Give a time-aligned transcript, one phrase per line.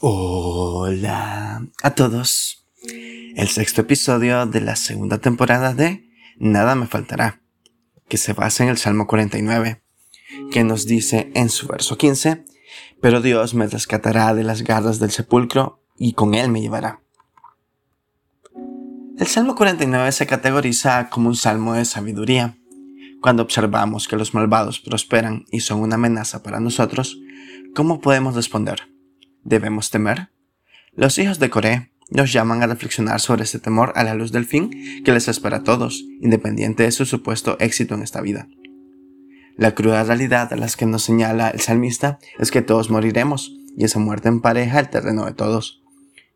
[0.00, 2.64] Hola a todos.
[3.34, 6.08] El sexto episodio de la segunda temporada de
[6.38, 7.40] Nada me faltará,
[8.06, 9.82] que se basa en el Salmo 49,
[10.52, 12.44] que nos dice en su verso 15,
[13.02, 17.02] pero Dios me rescatará de las garras del sepulcro y con él me llevará.
[19.18, 22.56] El Salmo 49 se categoriza como un salmo de sabiduría.
[23.20, 27.18] Cuando observamos que los malvados prosperan y son una amenaza para nosotros,
[27.74, 28.96] ¿cómo podemos responder?
[29.48, 30.28] ¿Debemos temer?
[30.92, 34.44] Los hijos de Coré nos llaman a reflexionar sobre este temor a la luz del
[34.44, 38.46] fin que les espera a todos, independiente de su supuesto éxito en esta vida.
[39.56, 43.84] La cruda realidad a las que nos señala el salmista es que todos moriremos, y
[43.84, 45.82] esa muerte empareja el terreno de todos.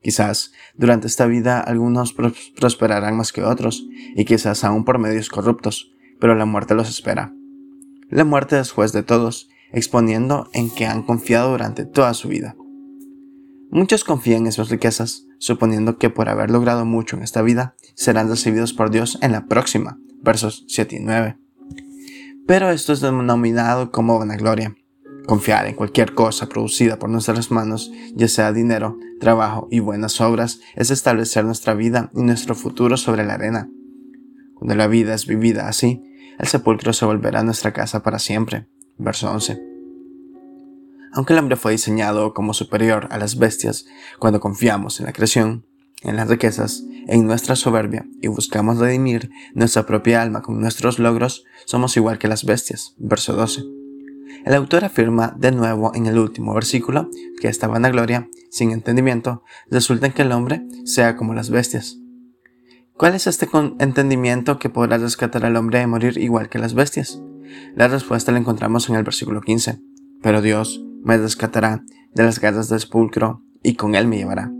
[0.00, 3.84] Quizás durante esta vida algunos prosperarán más que otros,
[4.16, 7.30] y quizás aún por medios corruptos, pero la muerte los espera.
[8.08, 12.56] La muerte es juez de todos, exponiendo en que han confiado durante toda su vida.
[13.74, 18.28] Muchos confían en sus riquezas, suponiendo que por haber logrado mucho en esta vida, serán
[18.28, 21.38] recibidos por Dios en la próxima, versos 7 y 9.
[22.46, 24.74] Pero esto es denominado como vanagloria.
[25.26, 30.60] Confiar en cualquier cosa producida por nuestras manos, ya sea dinero, trabajo y buenas obras,
[30.76, 33.70] es establecer nuestra vida y nuestro futuro sobre la arena.
[34.52, 36.04] Cuando la vida es vivida así,
[36.38, 38.68] el sepulcro se volverá nuestra casa para siempre.
[38.98, 39.71] Verso 11.
[41.12, 43.86] Aunque el hombre fue diseñado como superior a las bestias,
[44.18, 45.66] cuando confiamos en la creación,
[46.02, 51.44] en las riquezas, en nuestra soberbia y buscamos redimir nuestra propia alma con nuestros logros,
[51.64, 52.94] somos igual que las bestias.
[52.98, 53.62] Verso 12.
[54.44, 57.08] El autor afirma de nuevo en el último versículo
[57.40, 61.98] que esta vanagloria, sin entendimiento, resulta en que el hombre sea como las bestias.
[62.96, 67.20] ¿Cuál es este entendimiento que podrá rescatar al hombre de morir igual que las bestias?
[67.74, 69.80] La respuesta la encontramos en el versículo 15.
[70.22, 74.50] Pero Dios, me rescatará de las garras del sepulcro y con él me llevará.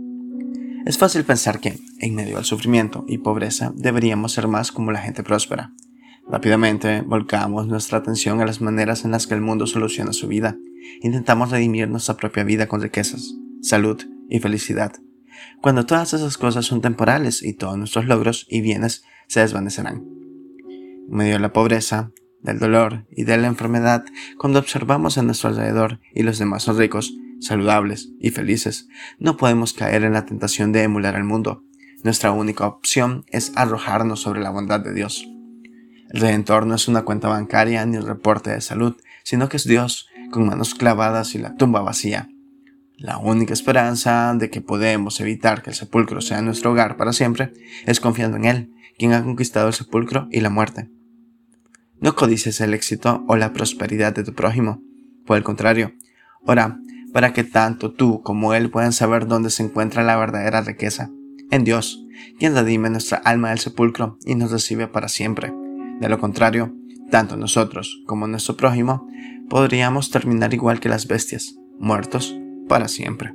[0.84, 5.00] Es fácil pensar que, en medio del sufrimiento y pobreza, deberíamos ser más como la
[5.00, 5.72] gente próspera.
[6.28, 10.56] Rápidamente volcamos nuestra atención a las maneras en las que el mundo soluciona su vida.
[11.00, 14.92] Intentamos redimir nuestra propia vida con riquezas, salud y felicidad.
[15.60, 20.04] Cuando todas esas cosas son temporales y todos nuestros logros y bienes se desvanecerán.
[21.08, 22.12] En medio de la pobreza,
[22.42, 24.04] del dolor y de la enfermedad
[24.38, 28.88] cuando observamos a nuestro alrededor y los demás son ricos, saludables y felices,
[29.18, 31.64] no podemos caer en la tentación de emular al mundo.
[32.02, 35.26] Nuestra única opción es arrojarnos sobre la bondad de Dios.
[36.10, 39.64] El Redentor no es una cuenta bancaria ni un reporte de salud, sino que es
[39.64, 42.28] Dios con manos clavadas y la tumba vacía.
[42.96, 47.52] La única esperanza de que podemos evitar que el sepulcro sea nuestro hogar para siempre
[47.86, 50.90] es confiando en Él, quien ha conquistado el sepulcro y la muerte.
[52.02, 54.82] No codices el éxito o la prosperidad de tu prójimo.
[55.24, 55.92] Por el contrario,
[56.44, 56.78] ora
[57.12, 61.10] para que tanto tú como él puedan saber dónde se encuentra la verdadera riqueza.
[61.50, 62.04] En Dios,
[62.38, 65.52] quien redime nuestra alma del sepulcro y nos recibe para siempre.
[66.00, 66.74] De lo contrario,
[67.10, 69.06] tanto nosotros como nuestro prójimo
[69.48, 72.34] podríamos terminar igual que las bestias, muertos
[72.68, 73.34] para siempre.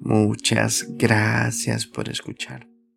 [0.00, 2.68] Muchas gracias por escuchar.